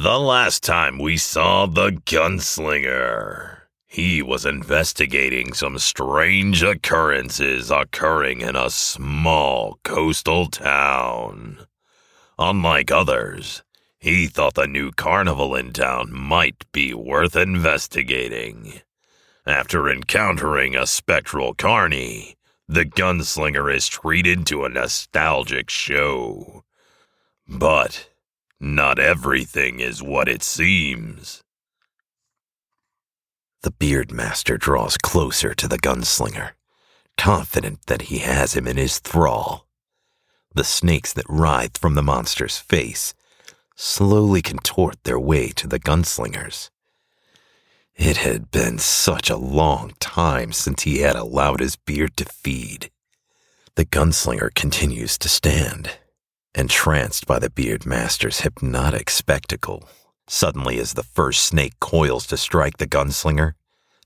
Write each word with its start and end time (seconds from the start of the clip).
The 0.00 0.20
last 0.20 0.62
time 0.62 1.00
we 1.00 1.16
saw 1.16 1.66
the 1.66 1.90
gunslinger, 1.90 3.62
he 3.84 4.22
was 4.22 4.46
investigating 4.46 5.52
some 5.52 5.76
strange 5.80 6.62
occurrences 6.62 7.72
occurring 7.72 8.40
in 8.40 8.54
a 8.54 8.70
small 8.70 9.80
coastal 9.82 10.46
town. 10.46 11.66
Unlike 12.38 12.92
others, 12.92 13.64
he 13.98 14.28
thought 14.28 14.54
the 14.54 14.68
new 14.68 14.92
carnival 14.92 15.56
in 15.56 15.72
town 15.72 16.12
might 16.12 16.70
be 16.70 16.94
worth 16.94 17.34
investigating. 17.34 18.82
After 19.44 19.90
encountering 19.90 20.76
a 20.76 20.86
spectral 20.86 21.54
carny, 21.54 22.36
the 22.68 22.84
gunslinger 22.84 23.68
is 23.74 23.88
treated 23.88 24.46
to 24.46 24.64
a 24.64 24.68
nostalgic 24.68 25.68
show. 25.70 26.62
But 27.48 28.08
not 28.60 28.98
everything 28.98 29.80
is 29.80 30.02
what 30.02 30.28
it 30.28 30.42
seems. 30.42 31.42
The 33.62 33.70
beard 33.70 34.12
master 34.12 34.56
draws 34.56 34.96
closer 34.96 35.54
to 35.54 35.68
the 35.68 35.78
gunslinger, 35.78 36.52
confident 37.16 37.86
that 37.86 38.02
he 38.02 38.18
has 38.18 38.54
him 38.54 38.66
in 38.66 38.76
his 38.76 38.98
thrall. 38.98 39.66
The 40.54 40.64
snakes 40.64 41.12
that 41.12 41.26
writhe 41.28 41.76
from 41.76 41.94
the 41.94 42.02
monster's 42.02 42.58
face 42.58 43.14
slowly 43.76 44.42
contort 44.42 45.02
their 45.04 45.18
way 45.18 45.48
to 45.50 45.66
the 45.68 45.78
gunslingers. 45.78 46.70
It 47.94 48.18
had 48.18 48.50
been 48.50 48.78
such 48.78 49.28
a 49.28 49.36
long 49.36 49.92
time 49.98 50.52
since 50.52 50.84
he 50.84 50.98
had 50.98 51.16
allowed 51.16 51.60
his 51.60 51.76
beard 51.76 52.16
to 52.16 52.24
feed. 52.24 52.90
The 53.74 53.84
gunslinger 53.84 54.54
continues 54.54 55.18
to 55.18 55.28
stand, 55.28 55.98
entranced 56.58 57.24
by 57.24 57.38
the 57.38 57.48
beard 57.48 57.86
master's 57.86 58.40
hypnotic 58.40 59.08
spectacle. 59.08 59.88
Suddenly, 60.26 60.80
as 60.80 60.94
the 60.94 61.04
first 61.04 61.42
snake 61.42 61.78
coils 61.78 62.26
to 62.26 62.36
strike 62.36 62.78
the 62.78 62.86
gunslinger, 62.86 63.52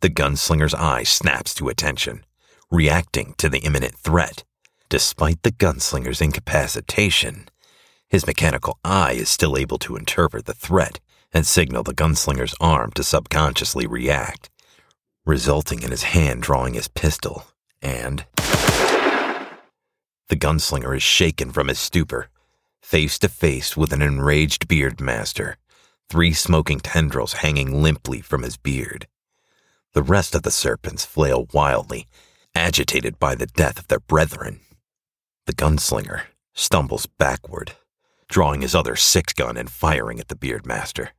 the 0.00 0.08
gunslinger's 0.08 0.72
eye 0.72 1.02
snaps 1.02 1.52
to 1.54 1.68
attention, 1.68 2.24
reacting 2.70 3.34
to 3.38 3.48
the 3.48 3.58
imminent 3.58 3.96
threat. 3.96 4.44
Despite 4.88 5.42
the 5.42 5.50
gunslinger's 5.50 6.20
incapacitation, 6.20 7.48
his 8.08 8.28
mechanical 8.28 8.78
eye 8.84 9.14
is 9.14 9.28
still 9.28 9.56
able 9.56 9.78
to 9.78 9.96
interpret 9.96 10.44
the 10.44 10.54
threat 10.54 11.00
and 11.32 11.44
signal 11.44 11.82
the 11.82 11.94
gunslinger's 11.94 12.54
arm 12.60 12.92
to 12.92 13.02
subconsciously 13.02 13.88
react, 13.88 14.50
resulting 15.24 15.82
in 15.82 15.90
his 15.90 16.04
hand 16.04 16.42
drawing 16.42 16.74
his 16.74 16.86
pistol, 16.86 17.46
and. 17.82 18.24
The 20.28 20.36
gunslinger 20.36 20.96
is 20.96 21.02
shaken 21.02 21.50
from 21.50 21.68
his 21.68 21.78
stupor, 21.78 22.28
face 22.86 23.18
to 23.18 23.28
face 23.28 23.76
with 23.76 23.92
an 23.92 24.00
enraged 24.00 24.68
beard 24.68 25.00
master, 25.00 25.56
three 26.08 26.32
smoking 26.32 26.78
tendrils 26.78 27.32
hanging 27.32 27.82
limply 27.82 28.20
from 28.20 28.44
his 28.44 28.56
beard. 28.56 29.08
The 29.92 30.04
rest 30.04 30.36
of 30.36 30.44
the 30.44 30.52
serpents 30.52 31.04
flail 31.04 31.48
wildly, 31.52 32.06
agitated 32.54 33.18
by 33.18 33.34
the 33.34 33.48
death 33.48 33.80
of 33.80 33.88
their 33.88 33.98
brethren. 33.98 34.60
The 35.46 35.52
gunslinger 35.52 36.26
stumbles 36.54 37.06
backward, 37.06 37.72
drawing 38.28 38.62
his 38.62 38.74
other 38.74 38.94
six 38.94 39.32
gun 39.32 39.56
and 39.56 39.68
firing 39.68 40.20
at 40.20 40.28
the 40.28 40.36
beard 40.36 40.64
master. 40.64 41.10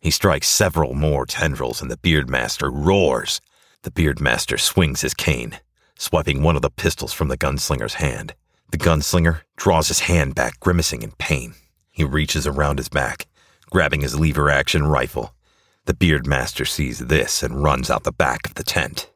He 0.00 0.10
strikes 0.10 0.48
several 0.48 0.94
more 0.94 1.26
tendrils, 1.26 1.82
and 1.82 1.90
the 1.90 1.98
Beardmaster 1.98 2.70
roars. 2.72 3.42
The 3.82 3.90
Beardmaster 3.90 4.58
swings 4.58 5.02
his 5.02 5.12
cane, 5.12 5.60
swiping 5.98 6.42
one 6.42 6.56
of 6.56 6.62
the 6.62 6.70
pistols 6.70 7.12
from 7.12 7.28
the 7.28 7.36
gunslinger's 7.36 7.94
hand. 7.94 8.34
The 8.72 8.78
gunslinger 8.78 9.42
draws 9.56 9.88
his 9.88 10.00
hand 10.00 10.34
back, 10.34 10.58
grimacing 10.58 11.02
in 11.02 11.12
pain. 11.12 11.54
He 11.90 12.04
reaches 12.04 12.46
around 12.46 12.78
his 12.78 12.88
back, 12.88 13.26
grabbing 13.70 14.00
his 14.00 14.18
lever 14.18 14.48
action 14.48 14.86
rifle. 14.86 15.34
The 15.84 15.92
Beardmaster 15.92 16.66
sees 16.66 16.98
this 16.98 17.42
and 17.42 17.62
runs 17.62 17.90
out 17.90 18.04
the 18.04 18.12
back 18.12 18.46
of 18.46 18.54
the 18.54 18.64
tent. 18.64 19.10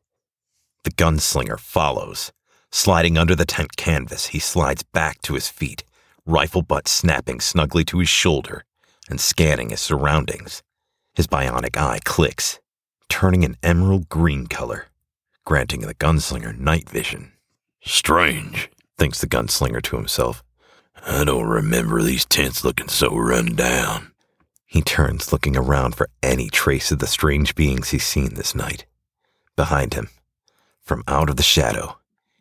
The 0.85 0.91
gunslinger 0.91 1.59
follows. 1.59 2.33
Sliding 2.71 3.17
under 3.17 3.35
the 3.35 3.47
tent 3.47 3.79
canvas, 3.79 4.27
he 4.27 4.39
slides 4.39 4.83
back 4.83 5.23
to 5.23 5.35
his 5.35 5.49
feet, 5.49 5.85
rifle 6.27 6.63
butt 6.63 6.87
snapping 6.87 7.41
snugly 7.41 7.85
to 7.87 8.01
his 8.01 8.11
shoulder 8.11 8.63
and 9.09 9.19
scanning 9.19 9.71
his 9.71 9.81
surroundings. 9.81 10.63
His 11.15 11.27
bionic 11.27 11.79
eye 11.79 12.01
clicks, 12.05 12.61
turning 13.09 13.43
an 13.43 13.57
emerald 13.63 14.11
green 14.11 14.49
color, 14.49 14.89
granting 15.47 15.81
the 15.81 15.95
gunslinger 15.95 16.59
night 16.59 16.91
vision. 16.91 17.33
Strange, 17.83 18.69
thinks 18.97 19.21
the 19.21 19.27
gunslinger 19.27 19.83
to 19.83 19.97
himself. 19.97 20.43
I 21.07 21.25
don't 21.25 21.47
remember 21.47 22.03
these 22.03 22.25
tents 22.25 22.65
looking 22.65 22.89
so 22.89 23.15
run 23.15 23.55
down. 23.55 24.13
He 24.65 24.83
turns, 24.83 25.33
looking 25.33 25.57
around 25.57 25.95
for 25.95 26.09
any 26.23 26.49
trace 26.49 26.91
of 26.91 26.99
the 26.99 27.07
strange 27.07 27.55
beings 27.55 27.91
he's 27.91 28.05
seen 28.05 28.35
this 28.35 28.55
night. 28.55 28.87
Behind 29.55 29.95
him, 29.95 30.09
from 30.83 31.05
out 31.07 31.31
of 31.31 31.37
the 31.37 31.43
shadow, 31.43 31.99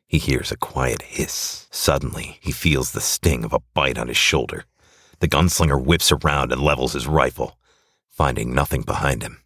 he 0.07 0.17
hears 0.17 0.51
a 0.51 0.57
quiet 0.57 1.01
hiss. 1.01 1.67
Suddenly, 1.71 2.37
he 2.41 2.51
feels 2.51 2.91
the 2.91 3.01
sting 3.01 3.43
of 3.43 3.53
a 3.53 3.61
bite 3.73 3.97
on 3.97 4.07
his 4.07 4.17
shoulder. 4.17 4.65
The 5.19 5.27
gunslinger 5.27 5.83
whips 5.83 6.11
around 6.11 6.51
and 6.51 6.61
levels 6.61 6.93
his 6.93 7.07
rifle 7.07 7.57
finding 8.15 8.55
nothing 8.55 8.81
behind 8.81 9.21
him. 9.21 9.41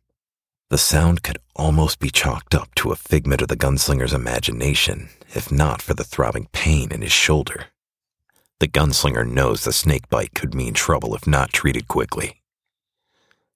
The 0.69 0.77
sound 0.77 1.23
could 1.23 1.39
almost 1.55 1.99
be 1.99 2.11
chalked 2.11 2.53
up 2.53 2.73
to 2.75 2.91
a 2.91 2.95
figment 2.95 3.41
of 3.41 3.47
the 3.47 3.57
gunslinger's 3.57 4.13
imagination, 4.13 5.09
if 5.33 5.51
not 5.51 5.81
for 5.81 5.95
the 5.95 6.03
throbbing 6.03 6.47
pain 6.51 6.91
in 6.91 7.01
his 7.01 7.11
shoulder. 7.11 7.67
The 8.59 8.67
gunslinger 8.67 9.25
knows 9.25 9.63
the 9.63 9.73
snake 9.73 10.07
bite 10.09 10.35
could 10.35 10.53
mean 10.53 10.73
trouble 10.73 11.15
if 11.15 11.25
not 11.25 11.51
treated 11.51 11.87
quickly. 11.87 12.41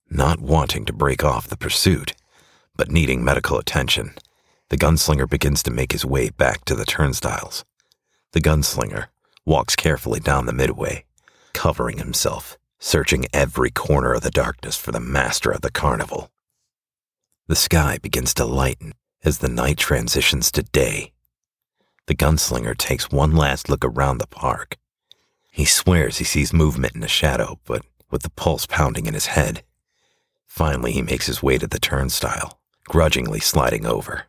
Not 0.10 0.40
wanting 0.40 0.86
to 0.86 0.94
break 0.94 1.24
off 1.24 1.48
the 1.48 1.58
pursuit, 1.58 2.14
but 2.76 2.90
needing 2.90 3.24
medical 3.24 3.60
attention, 3.60 4.16
the 4.70 4.78
gunslinger 4.78 5.30
begins 5.30 5.62
to 5.64 5.72
make 5.72 5.92
his 5.92 6.04
way 6.04 6.30
back 6.30 6.66
to 6.66 6.76
the 6.76 6.86
turnstiles. 6.86 7.64
The 8.32 8.42
gunslinger 8.42 9.08
walks 9.46 9.76
carefully 9.76 10.20
down 10.20 10.48
the 10.48 10.54
midway, 10.54 11.06
covering 11.54 12.00
himself 12.00 12.58
searching 12.84 13.26
every 13.34 13.72
corner 13.72 14.14
of 14.14 14.22
the 14.22 14.30
darkness 14.30 14.76
for 14.76 14.92
the 14.92 15.00
master 15.00 15.50
of 15.50 15.62
the 15.62 15.72
carnival. 15.72 16.30
The 17.48 17.56
sky 17.58 17.98
begins 18.02 18.34
to 18.36 18.46
lighten 18.46 18.94
as 19.24 19.40
the 19.40 19.50
night 19.50 19.78
transitions 19.78 20.50
to 20.54 20.64
day. 20.64 21.12
The 22.08 22.16
gunslinger 22.16 22.78
takes 22.78 23.12
one 23.12 23.36
last 23.36 23.70
look 23.70 23.84
around 23.84 24.18
the 24.20 24.28
park. 24.28 24.78
He 25.52 25.66
swears 25.66 26.20
he 26.20 26.24
sees 26.24 26.54
movement 26.54 26.96
in 26.96 27.02
the 27.02 27.08
shadow, 27.08 27.60
but 27.66 27.86
with 28.10 28.24
the 28.24 28.30
pulse 28.30 28.66
pounding 28.66 29.08
in 29.08 29.14
his 29.14 29.26
head. 29.28 29.64
Finally, 30.48 30.94
he 30.94 31.02
makes 31.02 31.26
his 31.26 31.44
way 31.44 31.58
to 31.58 31.68
the 31.68 31.80
turnstile, 31.80 32.60
grudgingly 32.86 33.42
sliding 33.42 33.86
over. 33.86 34.24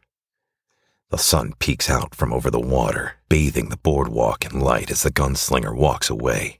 The 1.10 1.18
sun 1.18 1.52
peeks 1.60 1.88
out 1.88 2.16
from 2.16 2.32
over 2.32 2.50
the 2.50 2.58
water, 2.58 3.14
bathing 3.28 3.68
the 3.68 3.76
boardwalk 3.76 4.44
in 4.44 4.58
light 4.58 4.90
as 4.90 5.02
the 5.04 5.12
gunslinger 5.12 5.76
walks 5.76 6.10
away. 6.10 6.58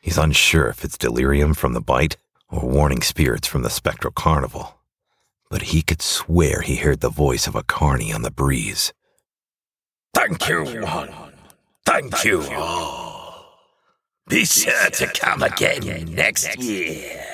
He's 0.00 0.16
unsure 0.16 0.68
if 0.68 0.82
it's 0.84 0.96
delirium 0.96 1.52
from 1.52 1.74
the 1.74 1.82
bite 1.82 2.16
or 2.48 2.66
warning 2.66 3.02
spirits 3.02 3.46
from 3.46 3.62
the 3.62 3.70
spectral 3.70 4.12
carnival, 4.12 4.77
but 5.50 5.62
he 5.62 5.82
could 5.82 6.02
swear 6.02 6.60
he 6.60 6.76
heard 6.76 7.00
the 7.00 7.08
voice 7.08 7.46
of 7.46 7.54
a 7.54 7.62
carney 7.62 8.12
on 8.12 8.22
the 8.22 8.30
breeze. 8.30 8.92
Thank 10.14 10.48
you. 10.48 10.64
Thank 11.84 12.24
you. 12.24 12.42
Be 14.28 14.44
sure 14.44 14.90
to 14.90 15.06
come 15.14 15.42
again 15.42 16.14
next 16.14 16.58
year. 16.58 17.27